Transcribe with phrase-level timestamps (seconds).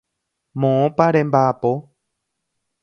[0.61, 1.73] Moõpa remba'apo.